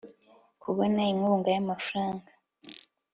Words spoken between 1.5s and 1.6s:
y